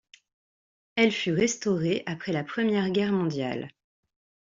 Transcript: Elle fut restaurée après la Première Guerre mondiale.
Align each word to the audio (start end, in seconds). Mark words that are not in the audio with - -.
Elle 0.95 1.11
fut 1.11 1.31
restaurée 1.31 2.01
après 2.07 2.31
la 2.31 2.43
Première 2.43 2.89
Guerre 2.89 3.11
mondiale. 3.11 3.67